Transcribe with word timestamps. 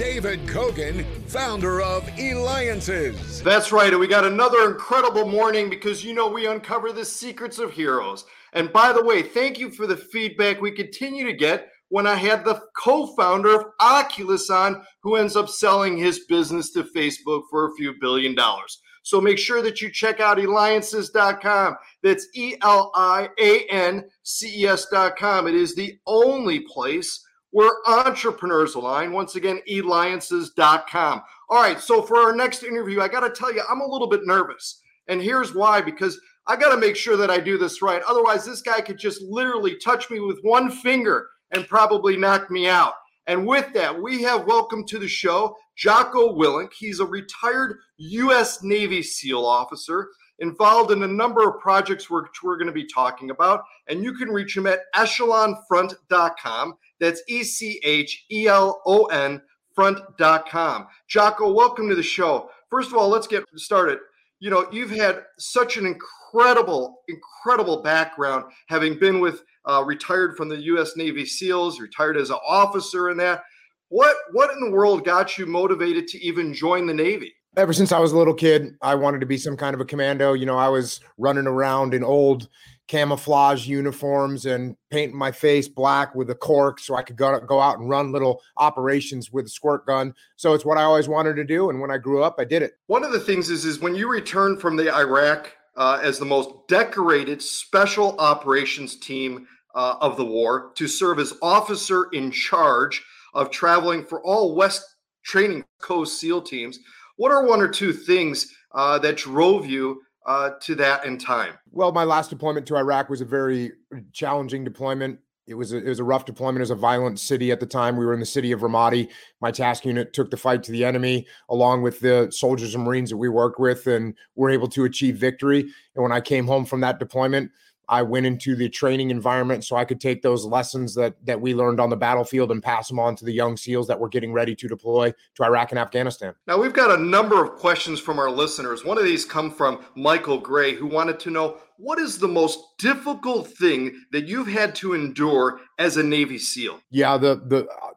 David 0.00 0.40
Kogan, 0.46 1.04
founder 1.28 1.82
of 1.82 2.08
Eliances. 2.18 3.42
That's 3.42 3.70
right. 3.70 3.90
And 3.90 4.00
we 4.00 4.08
got 4.08 4.24
another 4.24 4.64
incredible 4.70 5.26
morning 5.26 5.68
because 5.68 6.02
you 6.02 6.14
know 6.14 6.26
we 6.26 6.46
uncover 6.46 6.90
the 6.90 7.04
secrets 7.04 7.58
of 7.58 7.74
heroes. 7.74 8.24
And 8.54 8.72
by 8.72 8.94
the 8.94 9.04
way, 9.04 9.20
thank 9.20 9.58
you 9.58 9.70
for 9.70 9.86
the 9.86 9.98
feedback 9.98 10.58
we 10.58 10.70
continue 10.70 11.26
to 11.26 11.34
get 11.34 11.68
when 11.90 12.06
I 12.06 12.14
had 12.14 12.46
the 12.46 12.62
co 12.74 13.14
founder 13.14 13.54
of 13.54 13.66
Oculus 13.78 14.48
on, 14.48 14.82
who 15.02 15.16
ends 15.16 15.36
up 15.36 15.50
selling 15.50 15.98
his 15.98 16.20
business 16.20 16.72
to 16.72 16.84
Facebook 16.84 17.42
for 17.50 17.66
a 17.66 17.74
few 17.74 17.92
billion 18.00 18.34
dollars. 18.34 18.80
So 19.02 19.20
make 19.20 19.36
sure 19.36 19.60
that 19.60 19.82
you 19.82 19.90
check 19.90 20.18
out 20.18 20.40
eliances.com. 20.40 21.76
That's 22.02 22.26
E 22.34 22.54
L 22.62 22.90
I 22.94 23.28
A 23.38 23.66
N 23.68 24.04
C 24.22 24.62
E 24.62 24.66
S.com. 24.66 25.46
It 25.46 25.54
is 25.54 25.74
the 25.74 25.98
only 26.06 26.60
place 26.60 27.22
where 27.50 27.72
entrepreneurs 27.86 28.74
align. 28.74 29.12
Once 29.12 29.36
again, 29.36 29.60
eliances.com. 29.66 31.22
All 31.48 31.62
right, 31.62 31.80
so 31.80 32.02
for 32.02 32.18
our 32.18 32.34
next 32.34 32.62
interview, 32.62 33.00
I 33.00 33.08
got 33.08 33.20
to 33.20 33.30
tell 33.30 33.52
you, 33.52 33.62
I'm 33.68 33.80
a 33.80 33.86
little 33.86 34.08
bit 34.08 34.26
nervous. 34.26 34.80
And 35.08 35.20
here's 35.20 35.54
why 35.54 35.80
because 35.80 36.20
I 36.46 36.56
got 36.56 36.70
to 36.70 36.80
make 36.80 36.96
sure 36.96 37.16
that 37.16 37.30
I 37.30 37.38
do 37.38 37.58
this 37.58 37.82
right. 37.82 38.02
Otherwise, 38.08 38.44
this 38.44 38.62
guy 38.62 38.80
could 38.80 38.98
just 38.98 39.22
literally 39.22 39.76
touch 39.76 40.10
me 40.10 40.20
with 40.20 40.38
one 40.42 40.70
finger 40.70 41.28
and 41.50 41.66
probably 41.66 42.16
knock 42.16 42.50
me 42.50 42.68
out. 42.68 42.94
And 43.26 43.46
with 43.46 43.72
that, 43.74 44.00
we 44.00 44.22
have 44.22 44.46
welcome 44.46 44.86
to 44.86 44.98
the 44.98 45.08
show 45.08 45.56
Jocko 45.76 46.36
Willink. 46.36 46.72
He's 46.78 47.00
a 47.00 47.06
retired 47.06 47.78
U.S. 47.98 48.62
Navy 48.62 49.02
SEAL 49.02 49.44
officer 49.44 50.08
involved 50.40 50.90
in 50.90 51.02
a 51.02 51.08
number 51.08 51.48
of 51.48 51.60
projects 51.60 52.10
which 52.10 52.42
we're 52.42 52.56
going 52.56 52.66
to 52.66 52.72
be 52.72 52.86
talking 52.86 53.30
about. 53.30 53.62
And 53.88 54.02
you 54.02 54.12
can 54.14 54.28
reach 54.28 54.56
him 54.56 54.66
at 54.66 54.80
echelonfront.com. 54.94 56.74
That's 56.98 57.22
E 57.28 57.44
C 57.44 57.80
H 57.84 58.24
E 58.30 58.46
L 58.46 58.82
O 58.84 59.04
N 59.06 59.40
front.com. 59.74 60.86
Jocko, 61.08 61.52
welcome 61.52 61.88
to 61.88 61.94
the 61.94 62.02
show. 62.02 62.50
First 62.70 62.90
of 62.90 62.96
all, 62.96 63.08
let's 63.08 63.26
get 63.26 63.44
started. 63.56 63.98
You 64.38 64.50
know, 64.50 64.66
you've 64.72 64.90
had 64.90 65.24
such 65.38 65.76
an 65.76 65.86
incredible, 65.86 67.02
incredible 67.08 67.82
background, 67.82 68.44
having 68.68 68.98
been 68.98 69.20
with 69.20 69.42
uh, 69.66 69.82
retired 69.84 70.36
from 70.36 70.48
the 70.48 70.60
U.S. 70.62 70.96
Navy 70.96 71.26
SEALs, 71.26 71.80
retired 71.80 72.16
as 72.16 72.30
an 72.30 72.38
officer 72.46 73.10
in 73.10 73.16
that. 73.18 73.42
What 73.88 74.16
what 74.32 74.52
in 74.52 74.60
the 74.60 74.70
world 74.70 75.04
got 75.04 75.36
you 75.36 75.46
motivated 75.46 76.06
to 76.08 76.24
even 76.24 76.54
join 76.54 76.86
the 76.86 76.94
Navy? 76.94 77.34
Ever 77.56 77.72
since 77.72 77.90
I 77.90 77.98
was 77.98 78.12
a 78.12 78.16
little 78.16 78.34
kid, 78.34 78.76
I 78.80 78.94
wanted 78.94 79.20
to 79.20 79.26
be 79.26 79.36
some 79.36 79.56
kind 79.56 79.74
of 79.74 79.80
a 79.80 79.84
commando. 79.84 80.34
You 80.34 80.46
know, 80.46 80.56
I 80.56 80.68
was 80.68 81.00
running 81.18 81.48
around 81.48 81.94
in 81.94 82.04
old 82.04 82.48
camouflage 82.86 83.66
uniforms 83.66 84.46
and 84.46 84.76
painting 84.90 85.16
my 85.16 85.32
face 85.32 85.66
black 85.66 86.14
with 86.14 86.30
a 86.30 86.34
cork 86.34 86.78
so 86.78 86.94
I 86.94 87.02
could 87.02 87.16
go, 87.16 87.40
go 87.40 87.60
out 87.60 87.78
and 87.78 87.88
run 87.88 88.12
little 88.12 88.40
operations 88.56 89.32
with 89.32 89.46
a 89.46 89.48
squirt 89.48 89.84
gun. 89.84 90.14
So 90.36 90.54
it's 90.54 90.64
what 90.64 90.78
I 90.78 90.82
always 90.82 91.08
wanted 91.08 91.34
to 91.36 91.44
do. 91.44 91.70
And 91.70 91.80
when 91.80 91.90
I 91.90 91.98
grew 91.98 92.22
up, 92.22 92.36
I 92.38 92.44
did 92.44 92.62
it. 92.62 92.74
One 92.86 93.02
of 93.02 93.10
the 93.10 93.20
things 93.20 93.50
is, 93.50 93.64
is 93.64 93.80
when 93.80 93.96
you 93.96 94.08
returned 94.08 94.60
from 94.60 94.76
the 94.76 94.92
Iraq 94.94 95.52
uh, 95.76 95.98
as 96.02 96.20
the 96.20 96.24
most 96.24 96.50
decorated 96.68 97.42
special 97.42 98.16
operations 98.20 98.96
team 98.96 99.48
uh, 99.74 99.96
of 100.00 100.16
the 100.16 100.24
war 100.24 100.70
to 100.76 100.86
serve 100.86 101.18
as 101.18 101.34
officer 101.42 102.08
in 102.12 102.30
charge 102.30 103.02
of 103.34 103.50
traveling 103.50 104.04
for 104.04 104.22
all 104.22 104.54
West 104.54 104.84
Training 105.24 105.64
Coast 105.80 106.18
SEAL 106.18 106.42
teams. 106.42 106.78
What 107.20 107.32
are 107.32 107.44
one 107.44 107.60
or 107.60 107.68
two 107.68 107.92
things 107.92 108.50
uh, 108.72 108.98
that 109.00 109.18
drove 109.18 109.66
you 109.66 110.00
uh, 110.24 110.52
to 110.62 110.74
that 110.76 111.04
in 111.04 111.18
time? 111.18 111.52
Well, 111.70 111.92
my 111.92 112.04
last 112.04 112.30
deployment 112.30 112.64
to 112.68 112.76
Iraq 112.76 113.10
was 113.10 113.20
a 113.20 113.26
very 113.26 113.72
challenging 114.14 114.64
deployment. 114.64 115.18
It 115.46 115.52
was 115.52 115.74
a, 115.74 115.76
it 115.76 115.88
was 115.88 115.98
a 115.98 116.04
rough 116.04 116.24
deployment. 116.24 116.60
It 116.60 116.62
was 116.62 116.70
a 116.70 116.76
violent 116.76 117.20
city 117.20 117.52
at 117.52 117.60
the 117.60 117.66
time. 117.66 117.98
We 117.98 118.06
were 118.06 118.14
in 118.14 118.20
the 118.20 118.26
city 118.26 118.52
of 118.52 118.60
Ramadi. 118.60 119.10
My 119.42 119.50
task 119.50 119.84
unit 119.84 120.14
took 120.14 120.30
the 120.30 120.38
fight 120.38 120.62
to 120.62 120.72
the 120.72 120.82
enemy 120.82 121.26
along 121.50 121.82
with 121.82 122.00
the 122.00 122.30
soldiers 122.30 122.74
and 122.74 122.84
Marines 122.84 123.10
that 123.10 123.18
we 123.18 123.28
worked 123.28 123.60
with, 123.60 123.86
and 123.86 124.14
were 124.34 124.48
able 124.48 124.68
to 124.68 124.84
achieve 124.84 125.16
victory. 125.16 125.60
And 125.94 126.02
when 126.02 126.12
I 126.12 126.22
came 126.22 126.46
home 126.46 126.64
from 126.64 126.80
that 126.80 126.98
deployment, 126.98 127.50
I 127.90 128.02
went 128.02 128.24
into 128.24 128.54
the 128.54 128.68
training 128.68 129.10
environment 129.10 129.64
so 129.64 129.74
I 129.74 129.84
could 129.84 130.00
take 130.00 130.22
those 130.22 130.44
lessons 130.46 130.94
that 130.94 131.14
that 131.26 131.40
we 131.40 131.54
learned 131.54 131.80
on 131.80 131.90
the 131.90 131.96
battlefield 131.96 132.52
and 132.52 132.62
pass 132.62 132.88
them 132.88 133.00
on 133.00 133.16
to 133.16 133.24
the 133.24 133.32
young 133.32 133.56
SEALs 133.56 133.88
that 133.88 133.98
were 133.98 134.08
getting 134.08 134.32
ready 134.32 134.54
to 134.54 134.68
deploy 134.68 135.12
to 135.34 135.42
Iraq 135.42 135.72
and 135.72 135.78
Afghanistan. 135.78 136.34
Now 136.46 136.58
we've 136.58 136.72
got 136.72 136.96
a 136.96 137.02
number 137.02 137.42
of 137.42 137.56
questions 137.56 137.98
from 137.98 138.20
our 138.20 138.30
listeners. 138.30 138.84
One 138.84 138.96
of 138.96 139.04
these 139.04 139.24
come 139.24 139.50
from 139.50 139.84
Michael 139.96 140.38
Gray, 140.38 140.74
who 140.74 140.86
wanted 140.86 141.18
to 141.20 141.30
know 141.30 141.58
what 141.78 141.98
is 141.98 142.18
the 142.18 142.28
most 142.28 142.60
difficult 142.78 143.48
thing 143.48 144.04
that 144.12 144.28
you've 144.28 144.46
had 144.46 144.74
to 144.76 144.94
endure 144.94 145.60
as 145.78 145.96
a 145.96 146.02
Navy 146.02 146.38
SEAL? 146.38 146.80
Yeah, 146.90 147.18
the 147.18 147.42
the 147.44 147.66
uh, 147.66 147.90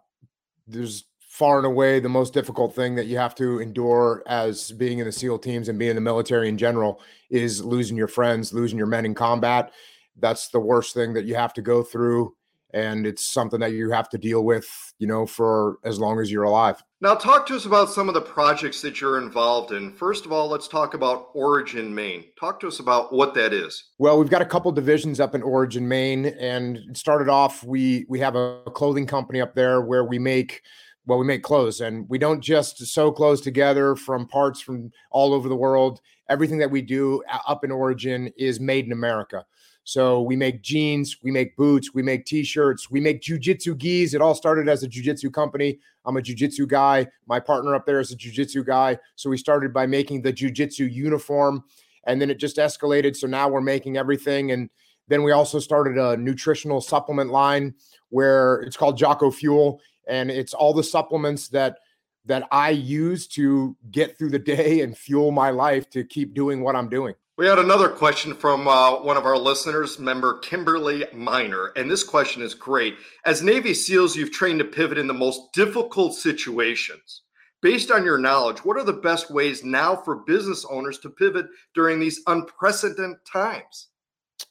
there's 0.68 1.06
far 1.34 1.58
and 1.58 1.66
away 1.66 2.00
the 2.00 2.08
most 2.08 2.32
difficult 2.32 2.76
thing 2.76 2.94
that 2.94 3.08
you 3.08 3.18
have 3.18 3.34
to 3.34 3.60
endure 3.60 4.22
as 4.28 4.72
being 4.74 5.00
in 5.00 5.06
the 5.06 5.12
SEAL 5.12 5.40
teams 5.40 5.68
and 5.68 5.80
being 5.80 5.90
in 5.90 5.96
the 5.96 6.02
military 6.02 6.48
in 6.48 6.60
general 6.60 7.02
is 7.32 7.66
losing 7.66 7.98
your 7.98 8.08
friends, 8.08 8.54
losing 8.54 8.78
your 8.78 8.86
men 8.86 9.04
in 9.04 9.16
combat. 9.16 9.72
That's 10.16 10.50
the 10.50 10.60
worst 10.60 10.94
thing 10.94 11.12
that 11.14 11.26
you 11.26 11.34
have 11.34 11.52
to 11.56 11.64
go 11.64 11.82
through. 11.82 12.36
And 12.76 13.08
it's 13.08 13.26
something 13.26 13.60
that 13.62 13.72
you 13.72 13.90
have 13.90 14.10
to 14.10 14.20
deal 14.20 14.44
with, 14.46 14.68
you 15.00 15.08
know, 15.08 15.26
for 15.26 15.78
as 15.84 16.00
long 16.00 16.20
as 16.20 16.32
you're 16.32 16.44
alive. 16.44 16.84
Now, 17.02 17.16
talk 17.16 17.48
to 17.48 17.56
us 17.56 17.66
about 17.66 17.90
some 17.90 18.08
of 18.08 18.14
the 18.14 18.22
projects 18.22 18.82
that 18.82 19.02
you're 19.02 19.18
involved 19.18 19.72
in. 19.72 19.92
First 19.94 20.28
of 20.28 20.32
all, 20.32 20.48
let's 20.48 20.68
talk 20.68 20.94
about 20.94 21.30
Origin 21.34 21.94
Maine. 21.94 22.26
Talk 22.40 22.60
to 22.60 22.68
us 22.68 22.80
about 22.80 23.12
what 23.12 23.34
that 23.34 23.54
is. 23.54 23.86
Well, 23.98 24.20
we've 24.20 24.30
got 24.30 24.44
a 24.44 24.46
couple 24.46 24.72
divisions 24.72 25.20
up 25.20 25.34
in 25.34 25.42
Origin 25.42 25.88
Maine, 25.88 26.28
and 26.28 26.78
it 26.78 26.98
started 26.98 27.28
off. 27.28 27.64
We 27.64 28.06
we 28.08 28.20
have 28.20 28.36
a 28.36 28.62
clothing 28.68 29.08
company 29.08 29.42
up 29.42 29.56
there 29.56 29.82
where 29.82 30.06
we 30.06 30.20
make 30.20 30.62
well, 31.06 31.20
we 31.20 31.26
make 31.26 31.44
clothes 31.44 31.82
and 31.82 32.08
we 32.10 32.18
don't 32.18 32.42
just 32.42 32.78
sew 32.86 33.12
clothes 33.12 33.42
together 33.42 33.96
from 33.96 34.28
parts 34.28 34.62
from 34.62 34.92
all 35.12 35.34
over 35.34 35.50
the 35.50 35.56
world. 35.56 36.00
Everything 36.30 36.58
that 36.60 36.72
we 36.72 36.82
do 36.82 37.22
uh, 37.30 37.40
up 37.48 37.64
in 37.64 37.72
origin 37.72 38.32
is 38.38 38.60
made 38.60 38.86
in 38.86 38.92
America. 38.92 39.46
So 39.86 40.22
we 40.22 40.38
make 40.38 40.62
jeans, 40.62 41.18
we 41.22 41.32
make 41.32 41.58
boots, 41.58 41.94
we 41.94 42.04
make 42.04 42.26
t-shirts, 42.26 42.90
we 42.90 43.02
make 43.02 43.22
jujitsu 43.22 43.78
gis. 43.78 44.14
It 44.14 44.22
all 44.22 44.34
started 44.34 44.70
as 44.70 44.82
a 44.84 44.88
jujitsu 44.88 45.34
company. 45.34 45.80
I'm 46.06 46.16
a 46.16 46.22
jujitsu 46.22 46.68
guy. 46.70 47.08
My 47.28 47.42
partner 47.42 47.76
up 47.76 47.86
there 47.86 48.00
is 48.00 48.12
a 48.12 48.16
jujitsu 48.16 48.66
guy. 48.66 48.98
So 49.16 49.30
we 49.30 49.38
started 49.38 49.74
by 49.74 49.86
making 49.86 50.22
the 50.22 50.32
jujitsu 50.32 50.92
uniform 50.92 51.66
and 52.06 52.22
then 52.22 52.30
it 52.30 52.40
just 52.40 52.58
escalated. 52.58 53.18
So 53.18 53.28
now 53.28 53.50
we're 53.50 53.62
making 53.62 53.98
everything. 53.98 54.52
And 54.52 54.70
then 55.10 55.22
we 55.24 55.34
also 55.34 55.60
started 55.60 55.98
a 55.98 56.16
nutritional 56.16 56.80
supplement 56.80 57.32
line 57.32 57.74
where 58.10 58.62
it's 58.62 58.78
called 58.78 58.98
Jocko 58.98 59.32
Fuel 59.32 59.82
and 60.08 60.30
it's 60.30 60.54
all 60.54 60.74
the 60.74 60.84
supplements 60.84 61.48
that 61.50 61.80
that 62.26 62.48
I 62.52 62.70
use 62.70 63.28
to 63.30 63.76
get 63.92 64.18
through 64.18 64.30
the 64.30 64.40
day 64.40 64.82
and 64.82 64.98
fuel 64.98 65.32
my 65.32 65.50
life 65.50 65.90
to 65.90 66.04
keep 66.04 66.34
doing 66.34 66.62
what 66.64 66.76
I'm 66.76 66.88
doing. 66.88 67.16
We 67.36 67.48
had 67.48 67.58
another 67.58 67.90
question 67.90 68.36
from 68.36 68.68
uh, 68.68 69.02
one 69.02 69.18
of 69.18 69.26
our 69.26 69.38
listeners, 69.38 69.98
member 69.98 70.38
Kimberly 70.38 71.06
Miner, 71.14 71.74
and 71.76 71.90
this 71.90 72.04
question 72.04 72.44
is 72.44 72.54
great. 72.54 72.96
As 73.26 73.42
Navy 73.42 73.74
SEALs, 73.74 74.16
you've 74.16 74.32
trained 74.32 74.60
to 74.60 74.66
pivot 74.66 75.00
in 75.00 75.08
the 75.08 75.16
most 75.16 75.52
difficult 75.52 76.14
situations. 76.14 77.24
Based 77.64 77.90
on 77.90 78.06
your 78.06 78.20
knowledge, 78.20 78.60
what 78.64 78.78
are 78.78 78.84
the 78.84 78.94
best 78.94 79.32
ways 79.32 79.64
now 79.64 79.96
for 79.96 80.18
business 80.18 80.64
owners 80.70 81.00
to 81.00 81.10
pivot 81.10 81.48
during 81.74 82.00
these 82.00 82.22
unprecedented 82.28 83.18
times? 83.26 83.88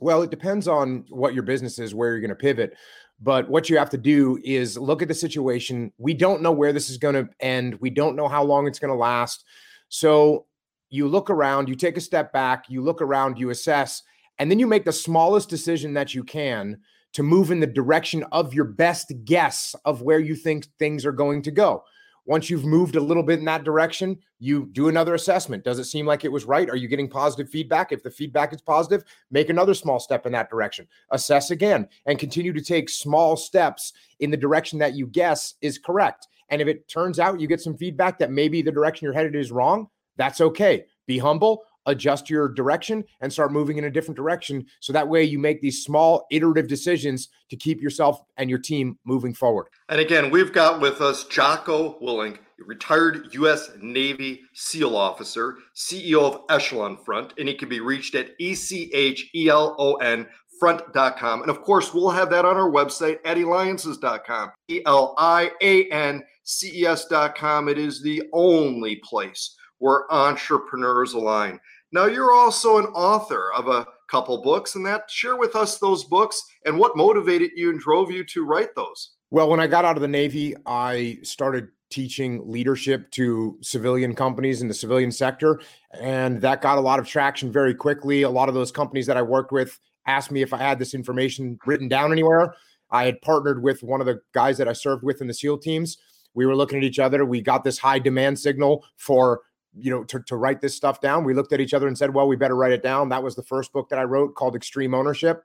Well, 0.03 0.23
it 0.23 0.31
depends 0.31 0.67
on 0.67 1.05
what 1.11 1.33
your 1.33 1.45
business 1.45 1.79
is, 1.79 1.95
where 1.95 2.11
you're 2.11 2.21
going 2.21 2.31
to 2.31 2.35
pivot. 2.35 2.75
But 3.21 3.49
what 3.49 3.71
you 3.71 3.79
have 3.79 3.91
to 3.91 3.99
do 3.99 4.41
is 4.43 4.77
look 4.77 5.01
at 5.01 5.07
the 5.07 5.15
situation. 5.15 5.93
We 5.97 6.13
don't 6.13 6.43
know 6.43 6.51
where 6.51 6.73
this 6.73 6.91
is 6.91 6.99
going 6.99 7.15
to 7.15 7.29
end. 7.39 7.77
We 7.81 7.89
don't 7.89 8.17
know 8.17 8.27
how 8.27 8.43
long 8.43 8.67
it's 8.67 8.81
going 8.81 8.93
to 8.93 8.99
last. 8.99 9.45
So 9.89 10.47
you 10.91 11.07
look 11.07 11.31
around, 11.31 11.69
you 11.69 11.77
take 11.77 11.97
a 11.97 12.01
step 12.01 12.33
back, 12.33 12.65
you 12.69 12.83
look 12.83 13.01
around, 13.01 13.39
you 13.39 13.51
assess, 13.51 14.03
and 14.39 14.51
then 14.51 14.59
you 14.59 14.67
make 14.67 14.85
the 14.85 14.93
smallest 14.93 15.49
decision 15.49 15.95
that 15.95 16.15
you 16.15 16.25
can 16.25 16.79
to 17.13 17.23
move 17.23 17.53
in 17.53 17.61
the 17.61 17.67
direction 17.67 18.25
of 18.33 18.53
your 18.53 18.65
best 18.65 19.13
guess 19.25 19.77
of 19.85 20.03
where 20.03 20.19
you 20.19 20.35
think 20.35 20.67
things 20.79 21.07
are 21.07 21.13
going 21.13 21.43
to 21.43 21.53
go. 21.53 21.85
Once 22.25 22.49
you've 22.49 22.65
moved 22.65 22.95
a 22.95 23.01
little 23.01 23.23
bit 23.23 23.41
in 23.41 23.45
that 23.45 23.65
direction, 23.65 24.17
you 24.39 24.69
do 24.73 24.89
another 24.89 25.15
assessment. 25.15 25.65
Does 25.65 25.79
it 25.79 25.85
seem 25.85 26.07
like 26.07 26.25
it 26.25 26.31
was 26.31 26.45
right? 26.45 26.71
Are 26.71 26.77
you 26.77 26.87
getting 26.87 27.09
positive 27.09 27.51
feedback? 27.51 27.91
If 27.91 28.03
the 28.03 28.11
feedback 28.11 28.53
is 28.53 28.61
positive, 28.61 29.05
make 29.31 29.49
another 29.49 29.75
small 29.75 29.99
step 29.99 30.25
in 30.25 30.33
that 30.33 30.49
direction. 30.49 30.87
Assess 31.11 31.51
again 31.51 31.89
and 32.07 32.19
continue 32.19 32.53
to 32.53 32.61
take 32.61 32.89
small 32.89 33.37
steps 33.37 33.93
in 34.21 34.31
the 34.31 34.37
direction 34.37 34.79
that 34.79 34.95
you 34.95 35.07
guess 35.09 35.55
is 35.61 35.79
correct. 35.79 36.29
And 36.49 36.63
if 36.63 36.69
it 36.69 36.87
turns 36.87 37.19
out 37.19 37.41
you 37.41 37.49
get 37.49 37.61
some 37.61 37.77
feedback 37.77 38.19
that 38.19 38.31
maybe 38.31 38.63
the 38.63 38.71
direction 38.71 39.07
you're 39.07 39.15
headed 39.15 39.35
is 39.35 39.51
wrong, 39.51 39.89
that's 40.17 40.41
okay. 40.41 40.85
Be 41.07 41.19
humble, 41.19 41.65
adjust 41.87 42.31
your 42.31 42.49
direction 42.49 43.05
and 43.21 43.33
start 43.33 43.53
moving 43.53 43.79
in 43.79 43.85
a 43.85 43.91
different 43.91 44.17
direction. 44.17 44.67
So 44.81 44.93
that 44.93 45.09
way 45.09 45.25
you 45.25 45.39
make 45.39 45.61
these 45.61 45.85
small 45.85 46.27
iterative 46.31 46.69
decisions 46.69 47.29
to 47.51 47.57
keep 47.57 47.81
yourself 47.81 48.23
and 48.37 48.49
your 48.49 48.59
team 48.59 48.99
moving 49.05 49.35
forward. 49.35 49.67
And 49.89 50.01
again, 50.01 50.31
we've 50.31 50.53
got 50.53 50.81
with 50.81 51.01
us 51.01 51.25
Jocko 51.25 51.99
Willink, 52.01 52.39
retired 52.59 53.29
U.S. 53.33 53.71
Navy 53.81 54.41
SEAL 54.55 54.97
officer, 54.97 55.57
CEO 55.75 56.23
of 56.23 56.43
Echelon 56.49 56.97
Front, 56.97 57.35
and 57.39 57.49
he 57.49 57.55
can 57.55 57.69
be 57.69 57.81
reached 57.81 58.15
at 58.15 58.31
E 58.39 58.55
C 58.55 58.91
H 58.95 59.31
E 59.35 59.49
L 59.49 59.75
O 59.79 59.95
N 59.97 60.27
front.com. 60.63 61.43
And 61.43 61.51
of 61.51 61.61
course, 61.63 61.93
we'll 61.93 62.11
have 62.11 62.31
that 62.31 62.45
on 62.45 62.57
our 62.57 62.71
website 62.71 63.19
at 63.25 63.37
eliances.com. 63.37 64.53
E 64.69 64.81
L 64.87 65.15
I 65.19 65.51
A 65.61 65.91
N 65.91 66.23
C 66.45 66.83
E 66.83 66.87
S.com. 66.87 67.69
It 67.69 67.79
is 67.79 68.01
the 68.01 68.23
only 68.33 68.97
place 69.03 69.57
where 69.83 70.11
entrepreneurs 70.15 71.13
align. 71.13 71.59
Now, 71.91 72.07
you're 72.07 72.33
also 72.33 72.79
an 72.79 72.85
author 72.87 73.53
of 73.53 73.67
a 73.67 73.85
couple 74.09 74.41
books, 74.41 74.77
and 74.77 74.87
that 74.87 75.11
share 75.11 75.37
with 75.37 75.57
us 75.57 75.79
those 75.79 76.05
books 76.05 76.41
and 76.65 76.79
what 76.79 76.97
motivated 76.97 77.51
you 77.57 77.71
and 77.71 77.81
drove 77.81 78.09
you 78.09 78.23
to 78.27 78.45
write 78.45 78.77
those. 78.77 79.15
Well, 79.33 79.49
when 79.49 79.59
I 79.59 79.67
got 79.67 79.85
out 79.85 79.97
of 79.97 80.01
the 80.01 80.07
Navy, 80.07 80.55
I 80.67 81.19
started 81.25 81.67
teaching 81.91 82.49
leadership 82.49 83.11
to 83.11 83.59
civilian 83.61 84.15
companies 84.15 84.63
in 84.63 84.69
the 84.69 84.75
civilian 84.75 85.11
sector. 85.11 85.61
And 86.01 86.41
that 86.43 86.63
got 86.63 86.79
a 86.79 86.81
lot 86.81 87.01
of 87.01 87.09
traction 87.09 87.51
very 87.51 87.75
quickly. 87.75 88.23
A 88.23 88.31
lot 88.31 88.49
of 88.49 88.55
those 88.55 88.71
companies 88.71 89.07
that 89.07 89.17
I 89.17 89.23
worked 89.23 89.51
with 89.51 89.81
asked 90.07 90.31
me 90.31 90.43
if 90.43 90.53
I 90.53 90.59
had 90.59 90.79
this 90.79 90.95
information 90.95 91.59
written 91.67 91.89
down 91.89 92.13
anywhere. 92.13 92.55
I 92.93 93.05
had 93.05 93.21
partnered 93.21 93.65
with 93.65 93.83
one 93.83 94.01
of 94.01 94.07
the 94.07 94.21
guys 94.33 94.59
that 94.59 94.69
I 94.69 94.75
served 94.75 95.03
with 95.03 95.21
in 95.21 95.27
the 95.27 95.35
SEAL 95.35 95.59
teams. 95.59 95.99
We 96.35 96.47
were 96.47 96.55
looking 96.55 96.79
at 96.79 96.85
each 96.85 97.01
other. 97.01 97.25
We 97.25 97.41
got 97.41 97.65
this 97.65 97.79
high 97.79 97.99
demand 97.99 98.39
signal 98.39 98.85
for 98.97 99.43
you 99.77 99.91
know 99.91 100.05
to, 100.05 100.21
to 100.21 100.37
write 100.37 100.61
this 100.61 100.77
stuff 100.77 101.01
down. 101.01 101.25
We 101.25 101.35
looked 101.35 101.53
at 101.53 101.61
each 101.61 101.75
other 101.75 101.89
and 101.89 101.97
said 101.97 102.13
well 102.13 102.29
we 102.29 102.37
better 102.37 102.57
write 102.57 102.73
it 102.73 102.83
down. 102.83 103.09
That 103.09 103.23
was 103.23 103.35
the 103.35 103.43
first 103.43 103.73
book 103.73 103.89
that 103.89 103.99
i 103.99 104.05
wrote 104.05 104.35
called 104.35 104.57
extreme 104.57 104.95
ownership. 104.95 105.45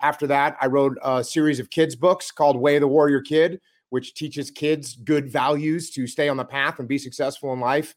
After 0.00 0.26
that 0.28 0.56
i 0.60 0.66
wrote 0.66 0.98
a 1.02 1.22
series 1.22 1.60
of 1.60 1.70
kids 1.70 1.94
books 1.94 2.30
called 2.30 2.56
way 2.56 2.76
of 2.76 2.80
the 2.80 2.88
warrior 2.88 3.20
kid 3.20 3.60
which 3.90 4.14
teaches 4.14 4.50
kids 4.50 4.96
good 4.96 5.30
values 5.30 5.90
to 5.90 6.06
stay 6.06 6.28
on 6.28 6.38
the 6.38 6.44
path 6.44 6.78
and 6.78 6.88
be 6.88 6.96
successful 6.96 7.52
in 7.52 7.60
life. 7.60 7.94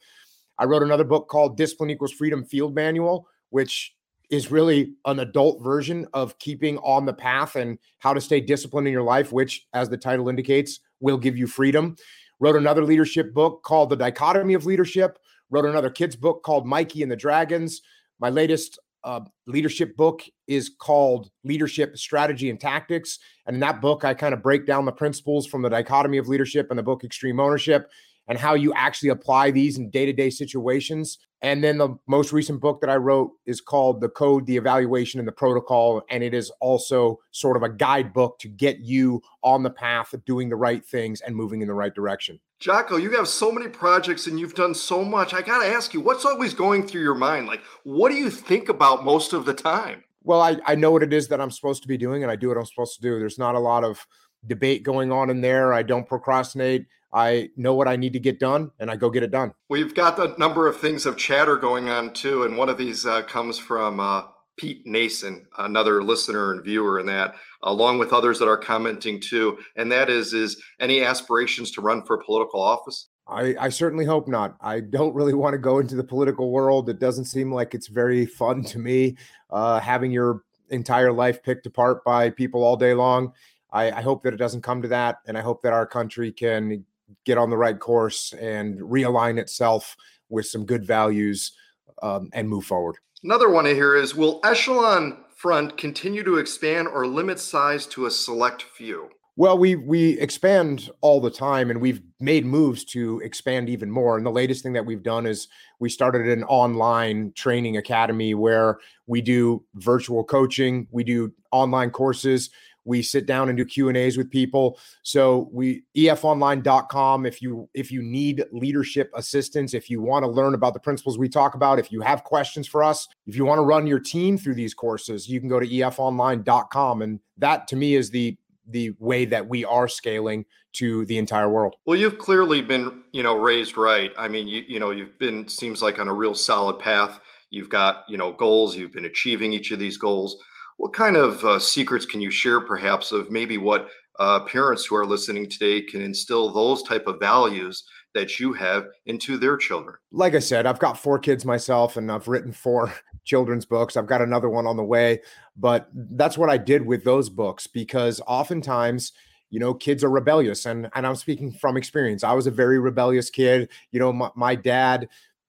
I 0.57 0.65
wrote 0.65 0.83
another 0.83 1.05
book 1.05 1.29
called 1.29 1.57
discipline 1.57 1.89
equals 1.89 2.11
freedom 2.11 2.43
field 2.43 2.75
manual 2.75 3.27
which 3.49 3.95
is 4.29 4.51
really 4.51 4.93
an 5.05 5.19
adult 5.19 5.61
version 5.61 6.07
of 6.13 6.37
keeping 6.39 6.77
on 6.79 7.05
the 7.05 7.13
path 7.13 7.55
and 7.55 7.77
how 7.99 8.13
to 8.13 8.19
stay 8.19 8.41
disciplined 8.41 8.87
in 8.87 8.93
your 8.93 9.03
life 9.03 9.31
which 9.31 9.67
as 9.73 9.89
the 9.89 9.97
title 9.97 10.29
indicates 10.29 10.79
will 10.99 11.17
give 11.17 11.37
you 11.37 11.47
freedom. 11.47 11.95
Wrote 12.39 12.55
another 12.55 12.83
leadership 12.83 13.33
book 13.33 13.63
called 13.63 13.89
the 13.89 13.95
dichotomy 13.95 14.53
of 14.53 14.65
leadership 14.65 15.17
wrote 15.49 15.65
another 15.65 15.89
kids 15.89 16.15
book 16.15 16.43
called 16.43 16.65
Mikey 16.65 17.03
and 17.03 17.11
the 17.11 17.15
Dragons. 17.15 17.81
My 18.19 18.29
latest 18.29 18.79
uh, 19.03 19.21
leadership 19.45 19.95
book 19.95 20.23
is 20.47 20.71
called 20.79 21.29
Leadership 21.43 21.97
Strategy 21.97 22.49
and 22.49 22.59
Tactics. 22.59 23.19
And 23.45 23.55
in 23.55 23.59
that 23.59 23.81
book, 23.81 24.03
I 24.03 24.13
kind 24.13 24.33
of 24.33 24.41
break 24.41 24.65
down 24.65 24.85
the 24.85 24.91
principles 24.91 25.45
from 25.45 25.61
the 25.61 25.69
dichotomy 25.69 26.17
of 26.17 26.27
leadership 26.27 26.67
and 26.71 26.79
the 26.79 26.83
book 26.83 27.03
Extreme 27.03 27.39
Ownership 27.39 27.89
and 28.27 28.37
how 28.37 28.53
you 28.53 28.73
actually 28.73 29.09
apply 29.09 29.51
these 29.51 29.77
in 29.77 29.89
day 29.89 30.05
to 30.05 30.13
day 30.13 30.29
situations. 30.29 31.19
And 31.41 31.63
then 31.63 31.77
the 31.77 31.95
most 32.07 32.33
recent 32.33 32.59
book 32.59 32.81
that 32.81 32.89
I 32.89 32.95
wrote 32.95 33.31
is 33.45 33.61
called 33.61 34.01
The 34.01 34.09
Code, 34.09 34.47
the 34.47 34.57
Evaluation, 34.57 35.19
and 35.19 35.27
the 35.27 35.31
Protocol. 35.33 36.01
And 36.09 36.23
it 36.23 36.33
is 36.33 36.51
also 36.59 37.19
sort 37.31 37.55
of 37.55 37.61
a 37.61 37.69
guidebook 37.69 38.39
to 38.39 38.47
get 38.47 38.79
you 38.79 39.21
on 39.43 39.61
the 39.61 39.69
path 39.69 40.13
of 40.13 40.25
doing 40.25 40.49
the 40.49 40.55
right 40.55 40.83
things 40.83 41.21
and 41.21 41.35
moving 41.35 41.61
in 41.61 41.67
the 41.67 41.73
right 41.73 41.93
direction. 41.93 42.39
Jocko, 42.59 42.97
you 42.97 43.11
have 43.11 43.27
so 43.27 43.51
many 43.51 43.67
projects 43.67 44.25
and 44.25 44.39
you've 44.39 44.55
done 44.55 44.73
so 44.73 45.03
much. 45.03 45.33
I 45.33 45.41
got 45.41 45.61
to 45.61 45.67
ask 45.67 45.93
you, 45.93 46.01
what's 46.01 46.25
always 46.25 46.53
going 46.53 46.87
through 46.87 47.03
your 47.03 47.13
mind? 47.13 47.45
Like, 47.47 47.61
what 47.83 48.09
do 48.09 48.15
you 48.15 48.31
think 48.31 48.69
about 48.69 49.03
most 49.03 49.33
of 49.33 49.45
the 49.45 49.53
time? 49.53 50.03
Well, 50.23 50.41
I, 50.41 50.57
I 50.65 50.73
know 50.73 50.89
what 50.89 51.03
it 51.03 51.13
is 51.13 51.27
that 51.27 51.39
I'm 51.39 51.51
supposed 51.51 51.83
to 51.83 51.87
be 51.87 51.97
doing 51.97 52.23
and 52.23 52.31
I 52.31 52.35
do 52.35 52.47
what 52.47 52.57
I'm 52.57 52.65
supposed 52.65 52.95
to 52.95 53.01
do. 53.01 53.19
There's 53.19 53.37
not 53.37 53.53
a 53.53 53.59
lot 53.59 53.83
of 53.83 54.03
debate 54.47 54.81
going 54.81 55.11
on 55.11 55.29
in 55.29 55.41
there. 55.41 55.73
I 55.73 55.83
don't 55.83 56.07
procrastinate. 56.07 56.87
I 57.15 57.49
know 57.55 57.73
what 57.73 57.87
I 57.87 57.95
need 57.95 58.11
to 58.13 58.19
get 58.19 58.39
done 58.39 58.71
and 58.77 58.91
I 58.91 58.97
go 58.97 59.09
get 59.09 59.23
it 59.23 59.31
done. 59.31 59.53
We've 59.69 59.95
got 59.95 60.19
a 60.19 60.37
number 60.37 60.67
of 60.67 60.77
things 60.77 61.05
of 61.05 61.15
chatter 61.15 61.55
going 61.55 61.87
on 61.87 62.11
too. 62.11 62.43
And 62.43 62.57
one 62.57 62.67
of 62.67 62.77
these 62.77 63.05
uh, 63.05 63.21
comes 63.21 63.57
from 63.57 64.01
uh, 64.01 64.23
Pete 64.57 64.85
Nason, 64.85 65.47
another 65.57 66.03
listener 66.03 66.51
and 66.51 66.61
viewer 66.61 66.99
in 66.99 67.05
that, 67.05 67.35
along 67.63 67.99
with 67.99 68.11
others 68.11 68.37
that 68.39 68.49
are 68.49 68.57
commenting 68.57 69.21
too. 69.21 69.57
And 69.77 69.89
that 69.93 70.09
is, 70.09 70.33
is 70.33 70.61
any 70.81 71.03
aspirations 71.03 71.71
to 71.71 71.81
run 71.81 72.03
for 72.03 72.17
political 72.17 72.61
office? 72.61 73.07
I, 73.29 73.55
I 73.61 73.69
certainly 73.69 74.05
hope 74.05 74.27
not. 74.27 74.57
I 74.59 74.81
don't 74.81 75.15
really 75.15 75.33
want 75.33 75.53
to 75.53 75.57
go 75.57 75.79
into 75.79 75.95
the 75.95 76.03
political 76.03 76.51
world. 76.51 76.89
It 76.89 76.99
doesn't 76.99 77.25
seem 77.25 77.49
like 77.49 77.73
it's 77.73 77.87
very 77.87 78.25
fun 78.25 78.61
to 78.65 78.77
me, 78.77 79.15
uh, 79.51 79.79
having 79.79 80.11
your 80.11 80.41
entire 80.69 81.13
life 81.13 81.41
picked 81.41 81.65
apart 81.65 82.03
by 82.03 82.29
people 82.29 82.61
all 82.61 82.75
day 82.75 82.93
long. 82.93 83.31
I, 83.71 83.91
I 83.91 84.01
hope 84.01 84.23
that 84.23 84.33
it 84.33 84.37
doesn't 84.37 84.63
come 84.63 84.81
to 84.81 84.89
that. 84.89 85.19
And 85.27 85.37
I 85.37 85.41
hope 85.41 85.61
that 85.63 85.71
our 85.71 85.87
country 85.87 86.33
can 86.33 86.85
get 87.25 87.37
on 87.37 87.49
the 87.49 87.57
right 87.57 87.79
course 87.79 88.33
and 88.33 88.79
realign 88.79 89.37
itself 89.37 89.95
with 90.29 90.45
some 90.45 90.65
good 90.65 90.85
values 90.85 91.53
um, 92.01 92.29
and 92.33 92.49
move 92.49 92.65
forward. 92.65 92.97
Another 93.23 93.49
one 93.49 93.65
here 93.65 93.95
is 93.95 94.15
Will 94.15 94.39
Echelon 94.43 95.17
Front 95.35 95.77
continue 95.77 96.23
to 96.23 96.37
expand 96.37 96.87
or 96.87 97.05
limit 97.05 97.39
size 97.39 97.85
to 97.87 98.05
a 98.05 98.11
select 98.11 98.63
few? 98.63 99.09
Well, 99.37 99.57
we 99.57 99.75
we 99.75 100.17
expand 100.19 100.89
all 101.01 101.19
the 101.19 101.29
time, 101.29 101.69
and 101.69 101.81
we've 101.81 102.01
made 102.21 102.45
moves 102.45 102.85
to 102.85 103.19
expand 103.19 103.67
even 103.69 103.91
more. 103.91 104.15
And 104.15 104.25
the 104.25 104.31
latest 104.31 104.63
thing 104.63 104.71
that 104.73 104.85
we've 104.85 105.03
done 105.03 105.25
is 105.25 105.49
we 105.79 105.89
started 105.89 106.25
an 106.29 106.45
online 106.45 107.33
training 107.35 107.75
academy 107.75 108.33
where 108.33 108.77
we 109.07 109.21
do 109.21 109.61
virtual 109.75 110.23
coaching, 110.23 110.87
we 110.89 111.03
do 111.03 111.33
online 111.51 111.89
courses, 111.89 112.49
we 112.85 113.01
sit 113.01 113.25
down 113.25 113.49
and 113.49 113.57
do 113.57 113.65
q 113.65 113.89
and 113.89 113.97
a's 113.97 114.17
with 114.17 114.29
people 114.29 114.79
so 115.03 115.49
we 115.51 115.83
efonline.com 115.97 117.25
if 117.25 117.41
you 117.41 117.69
if 117.73 117.91
you 117.91 118.01
need 118.01 118.43
leadership 118.51 119.11
assistance 119.15 119.73
if 119.73 119.89
you 119.89 120.01
want 120.01 120.23
to 120.23 120.29
learn 120.29 120.53
about 120.53 120.73
the 120.73 120.79
principles 120.79 121.17
we 121.17 121.27
talk 121.27 121.55
about 121.55 121.79
if 121.79 121.91
you 121.91 122.01
have 122.01 122.23
questions 122.23 122.67
for 122.67 122.83
us 122.83 123.07
if 123.27 123.35
you 123.35 123.45
want 123.45 123.59
to 123.59 123.63
run 123.63 123.85
your 123.85 123.99
team 123.99 124.37
through 124.37 124.55
these 124.55 124.73
courses 124.73 125.27
you 125.27 125.39
can 125.39 125.49
go 125.49 125.59
to 125.59 125.67
efonline.com 125.67 127.01
and 127.01 127.19
that 127.37 127.67
to 127.67 127.75
me 127.75 127.95
is 127.95 128.09
the 128.09 128.37
the 128.67 128.91
way 128.99 129.25
that 129.25 129.47
we 129.47 129.63
are 129.65 129.87
scaling 129.87 130.45
to 130.73 131.05
the 131.05 131.17
entire 131.17 131.49
world. 131.49 131.75
Well, 131.85 131.97
you've 131.97 132.17
clearly 132.17 132.61
been, 132.61 133.03
you 133.11 133.23
know, 133.23 133.37
raised 133.37 133.77
right. 133.77 134.11
I 134.17 134.27
mean, 134.27 134.47
you 134.47 134.63
you 134.67 134.79
know, 134.79 134.91
you've 134.91 135.17
been 135.19 135.47
seems 135.47 135.81
like 135.81 135.99
on 135.99 136.07
a 136.07 136.13
real 136.13 136.35
solid 136.35 136.79
path. 136.79 137.19
You've 137.49 137.69
got, 137.69 138.03
you 138.09 138.17
know, 138.17 138.33
goals, 138.33 138.75
you've 138.75 138.91
been 138.91 139.05
achieving 139.05 139.53
each 139.53 139.71
of 139.71 139.79
these 139.79 139.97
goals. 139.97 140.37
What 140.77 140.93
kind 140.93 141.15
of 141.15 141.43
uh, 141.43 141.59
secrets 141.59 142.05
can 142.05 142.21
you 142.21 142.31
share, 142.31 142.61
perhaps, 142.61 143.11
of 143.11 143.31
maybe 143.31 143.57
what 143.57 143.89
uh, 144.19 144.41
parents 144.41 144.85
who 144.85 144.95
are 144.95 145.05
listening 145.05 145.49
today 145.49 145.81
can 145.81 146.01
instill 146.01 146.51
those 146.51 146.83
type 146.83 147.07
of 147.07 147.19
values 147.19 147.83
that 148.13 148.39
you 148.39 148.53
have 148.53 148.85
into 149.05 149.37
their 149.37 149.57
children? 149.57 149.95
Like 150.11 150.35
I 150.35 150.39
said, 150.39 150.65
I've 150.65 150.79
got 150.79 150.97
four 150.97 151.19
kids 151.19 151.45
myself, 151.45 151.97
and 151.97 152.11
I've 152.11 152.27
written 152.27 152.51
four 152.51 152.93
children's 153.25 153.65
books. 153.65 153.97
I've 153.97 154.07
got 154.07 154.21
another 154.21 154.49
one 154.49 154.67
on 154.67 154.77
the 154.77 154.83
way, 154.83 155.21
but 155.55 155.89
that's 155.93 156.37
what 156.37 156.49
I 156.49 156.57
did 156.57 156.85
with 156.85 157.03
those 157.03 157.29
books 157.29 157.67
because 157.67 158.21
oftentimes 158.27 159.13
you 159.51 159.59
know 159.59 159.73
kids 159.73 160.03
are 160.03 160.09
rebellious 160.09 160.65
and 160.65 160.89
and 160.95 161.05
i'm 161.05 161.15
speaking 161.15 161.51
from 161.51 161.77
experience 161.77 162.23
i 162.23 162.33
was 162.33 162.47
a 162.47 162.51
very 162.51 162.79
rebellious 162.79 163.29
kid 163.29 163.69
you 163.91 163.99
know 163.99 164.11
my, 164.11 164.29
my 164.35 164.55
dad 164.55 165.07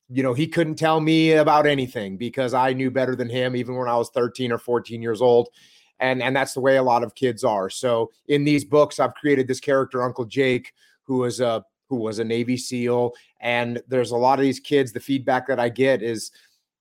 you 0.08 0.22
know, 0.22 0.34
he 0.34 0.46
couldn't 0.46 0.76
tell 0.76 1.00
me 1.00 1.32
about 1.32 1.66
anything 1.66 2.16
because 2.16 2.54
I 2.54 2.72
knew 2.72 2.90
better 2.90 3.16
than 3.16 3.28
him, 3.28 3.56
even 3.56 3.76
when 3.76 3.88
I 3.88 3.96
was 3.96 4.10
13 4.10 4.52
or 4.52 4.58
14 4.58 5.02
years 5.02 5.20
old. 5.20 5.48
And, 5.98 6.22
and 6.22 6.36
that's 6.36 6.54
the 6.54 6.60
way 6.60 6.76
a 6.76 6.82
lot 6.82 7.02
of 7.02 7.14
kids 7.14 7.42
are. 7.42 7.70
So 7.70 8.12
in 8.28 8.44
these 8.44 8.64
books, 8.64 9.00
I've 9.00 9.14
created 9.14 9.48
this 9.48 9.60
character, 9.60 10.02
Uncle 10.02 10.26
Jake, 10.26 10.72
who 11.04 11.18
was 11.18 11.40
a 11.40 11.64
who 11.88 11.96
was 11.96 12.18
a 12.18 12.24
Navy 12.24 12.56
SEAL. 12.56 13.14
And 13.40 13.80
there's 13.88 14.10
a 14.10 14.16
lot 14.16 14.38
of 14.38 14.42
these 14.42 14.60
kids, 14.60 14.92
the 14.92 15.00
feedback 15.00 15.46
that 15.46 15.60
I 15.60 15.68
get 15.68 16.02
is 16.02 16.32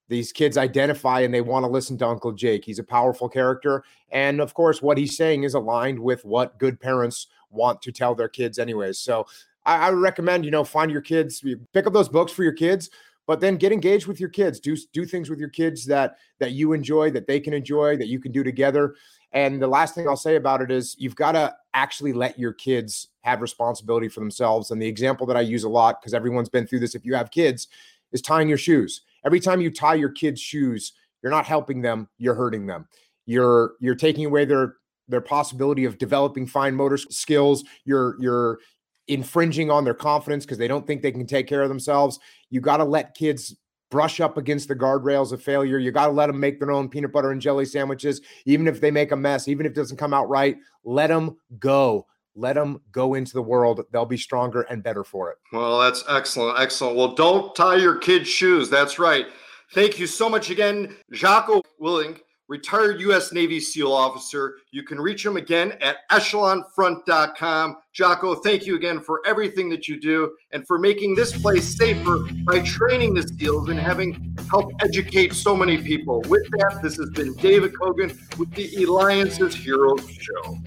these 0.08 0.32
kids 0.32 0.58
identify 0.58 1.22
and 1.22 1.34
they 1.34 1.41
want 1.41 1.63
to 1.63 1.70
listen 1.70 1.98
to 2.00 2.08
Uncle 2.08 2.32
Jake. 2.32 2.65
He's 2.65 2.79
a 2.79 2.84
powerful 2.84 3.29
character. 3.29 3.84
And 4.12 4.39
of 4.39 4.53
course, 4.53 4.82
what 4.82 4.98
he's 4.98 5.17
saying 5.17 5.44
is 5.44 5.53
aligned 5.53 6.00
with 6.00 6.24
what 6.25 6.60
good 6.60 6.79
parents 6.79 7.27
want 7.50 7.82
to 7.84 7.91
tell 7.91 8.15
their 8.15 8.29
kids, 8.29 8.60
anyways. 8.60 9.00
So 9.00 9.25
I, 9.65 9.88
I 9.88 9.89
recommend, 9.91 10.46
you 10.46 10.51
know, 10.51 10.63
find 10.63 10.91
your 10.91 11.01
kids, 11.01 11.44
pick 11.74 11.88
up 11.88 11.94
those 11.94 12.10
books 12.10 12.32
for 12.32 12.44
your 12.44 12.53
kids, 12.53 12.89
but 13.27 13.39
then 13.39 13.58
get 13.58 13.72
engaged 13.72 14.08
with 14.08 14.20
your 14.20 14.29
kids. 14.29 14.60
Do 14.60 14.75
do 14.94 15.05
things 15.05 15.29
with 15.29 15.39
your 15.39 15.50
kids 15.50 15.86
that 15.86 16.17
that 16.39 16.51
you 16.51 16.74
enjoy 16.74 17.12
that 17.12 17.27
they 17.27 17.39
can 17.39 17.53
enjoy 17.53 17.98
that 17.98 18.08
you 18.08 18.20
can 18.20 18.32
do 18.32 18.44
together. 18.44 18.96
And 19.32 19.62
the 19.62 19.67
last 19.67 19.96
thing 19.96 20.08
i'll 20.08 20.17
say 20.17 20.36
about 20.36 20.62
it 20.62 20.72
is 20.72 20.96
you've 20.98 21.15
got 21.15 21.34
to 21.34 21.55
actually 21.74 22.13
let 22.13 22.39
your 22.39 22.53
kids 22.53 23.10
have 23.22 23.41
responsibility 23.41 24.08
for 24.08 24.20
themselves. 24.20 24.72
And 24.72 24.82
the 24.82 24.88
example 24.88 25.25
that 25.27 25.38
i 25.38 25.41
use 25.41 25.63
a 25.63 25.70
lot 25.70 26.01
because 26.01 26.13
everyone's 26.13 26.50
been 26.50 26.67
through 26.67 26.79
this 26.79 26.96
if 26.96 27.05
you 27.05 27.15
have 27.15 27.32
kids 27.32 27.67
is 28.12 28.22
tying 28.22 28.48
your 28.48 28.58
shoes. 28.58 29.01
Every 29.25 29.39
time 29.39 29.62
you 29.62 29.72
tie 29.72 29.96
your 29.96 30.12
kids 30.12 30.39
shoes 30.39 30.94
you're 31.22 31.32
not 31.32 31.46
helping 31.46 31.82
them 31.82 32.08
you're 32.17 32.36
hurting 32.36 32.65
them. 32.67 32.88
You're 33.25 33.74
you're 33.79 33.96
taking 33.96 34.25
away 34.25 34.46
their 34.46 34.75
their 35.08 35.22
possibility 35.22 35.86
of 35.86 35.98
developing 35.98 36.48
fine 36.48 36.75
motor 36.75 36.98
skills. 36.98 37.63
You're 37.86 38.15
you're 38.20 38.60
infringing 39.07 39.69
on 39.69 39.83
their 39.83 39.93
confidence 39.93 40.45
because 40.45 40.57
they 40.57 40.67
don't 40.67 40.85
think 40.88 41.01
they 41.01 41.12
can 41.12 41.25
take 41.25 41.47
care 41.47 41.62
of 41.62 41.69
themselves. 41.69 42.19
You 42.50 42.62
got 42.62 42.77
to 42.77 42.83
let 42.83 43.15
kids 43.15 43.55
brush 43.91 44.19
up 44.19 44.38
against 44.38 44.67
the 44.67 44.75
guardrails 44.75 45.31
of 45.31 45.41
failure. 45.41 45.77
You 45.77 45.91
got 45.91 46.07
to 46.07 46.12
let 46.12 46.27
them 46.27 46.39
make 46.39 46.59
their 46.59 46.71
own 46.71 46.89
peanut 46.89 47.12
butter 47.12 47.31
and 47.31 47.41
jelly 47.41 47.65
sandwiches, 47.65 48.21
even 48.45 48.67
if 48.67 48.81
they 48.81 48.91
make 48.91 49.12
a 49.12 49.15
mess, 49.15 49.47
even 49.47 49.65
if 49.65 49.71
it 49.71 49.75
doesn't 49.75 49.97
come 49.97 50.13
out 50.13 50.27
right. 50.29 50.57
Let 50.83 51.07
them 51.07 51.38
go. 51.59 52.07
Let 52.35 52.53
them 52.53 52.81
go 52.91 53.13
into 53.13 53.33
the 53.33 53.41
world. 53.41 53.81
They'll 53.91 54.05
be 54.05 54.17
stronger 54.17 54.63
and 54.63 54.83
better 54.83 55.03
for 55.03 55.31
it. 55.31 55.38
Well, 55.53 55.79
that's 55.79 56.03
excellent. 56.09 56.59
Excellent. 56.59 56.97
Well, 56.97 57.15
don't 57.15 57.55
tie 57.55 57.77
your 57.77 57.95
kids' 57.95 58.27
shoes. 58.27 58.69
That's 58.69 59.00
right. 59.00 59.27
Thank 59.74 59.97
you 60.00 60.07
so 60.07 60.29
much 60.29 60.50
again, 60.50 60.95
Jocko 61.12 61.62
Willink 61.81 62.19
retired 62.47 62.99
U.S. 63.01 63.31
Navy 63.31 63.59
SEAL 63.59 63.91
officer. 63.91 64.57
You 64.71 64.83
can 64.83 64.99
reach 64.99 65.25
him 65.25 65.37
again 65.37 65.73
at 65.81 65.97
echelonfront.com. 66.11 67.77
Jocko, 67.93 68.35
thank 68.35 68.65
you 68.65 68.75
again 68.75 68.99
for 68.99 69.21
everything 69.25 69.69
that 69.69 69.87
you 69.87 69.99
do 69.99 70.35
and 70.51 70.65
for 70.67 70.77
making 70.77 71.15
this 71.15 71.35
place 71.39 71.65
safer 71.77 72.19
by 72.43 72.59
training 72.59 73.13
the 73.13 73.23
SEALs 73.23 73.69
and 73.69 73.79
having 73.79 74.35
helped 74.49 74.73
educate 74.83 75.33
so 75.33 75.55
many 75.55 75.77
people. 75.77 76.21
With 76.27 76.49
that, 76.51 76.79
this 76.83 76.97
has 76.97 77.09
been 77.11 77.33
David 77.35 77.73
Kogan 77.73 78.37
with 78.37 78.51
the 78.53 78.83
Eliances 78.83 79.55
Heroes 79.55 80.07
Show. 80.09 80.57